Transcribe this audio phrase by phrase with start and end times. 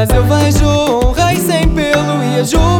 [0.00, 2.79] Mas eu vejo um rei sem pelo e ajudo.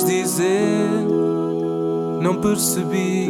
[0.00, 0.88] quis dizer,
[2.20, 3.28] não percebi.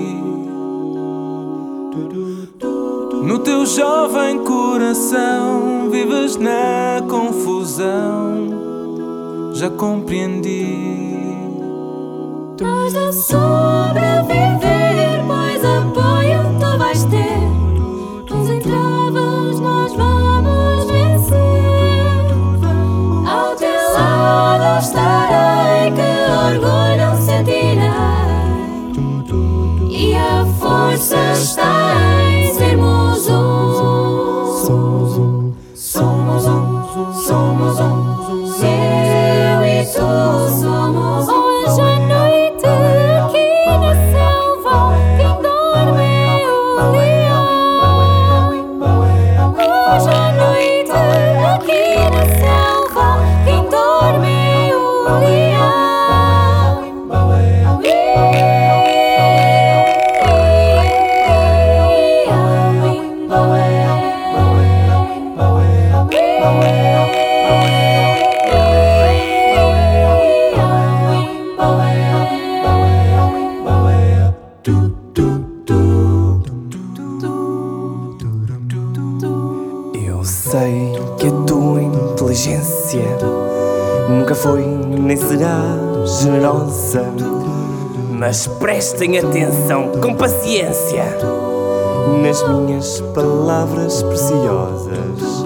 [3.23, 8.49] No teu jovem coração vives na confusão,
[9.55, 10.65] já compreendi.
[12.61, 14.80] Nós a sobreviver.
[84.43, 85.61] foi nem será
[86.23, 87.05] generosa.
[88.11, 91.05] Mas prestem atenção com paciência
[92.23, 95.45] nas minhas palavras preciosas.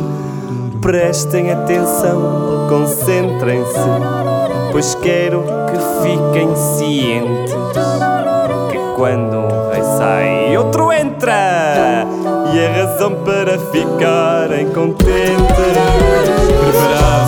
[0.81, 3.79] Prestem atenção, concentrem-se,
[4.71, 7.55] pois quero que fiquem cientes
[8.71, 12.07] que quando um rei sai, outro entra.
[12.53, 15.15] E a razão para ficarem contentes.
[16.61, 17.24] Preparado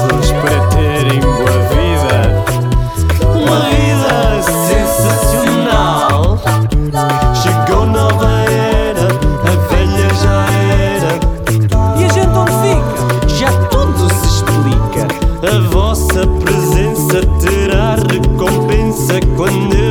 [19.34, 19.85] Cuando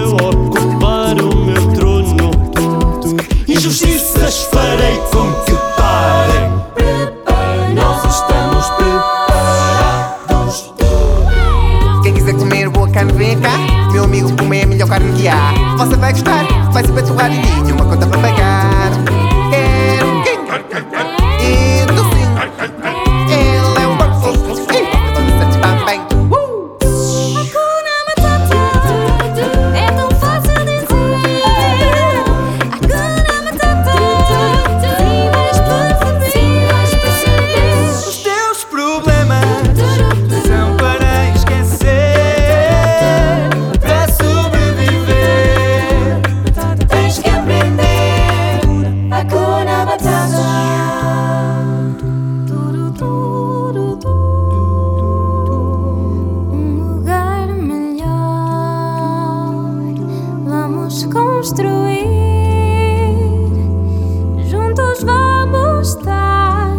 [61.45, 62.07] construir.
[64.50, 66.75] Juntos vamos estar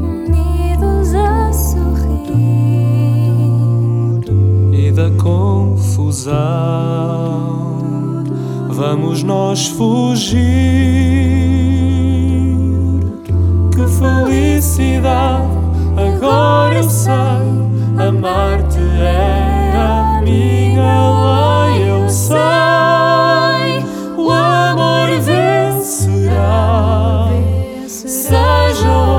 [0.00, 1.90] unidos a sorrir.
[4.72, 6.32] E da confusão
[8.68, 10.38] vamos nós fugir.
[13.72, 15.48] Que felicidade,
[15.96, 17.12] agora eu sei,
[17.98, 22.73] amar-te é a minha lei, eu sei.
[28.34, 29.08] ce jour.
[29.08, 29.13] Oh.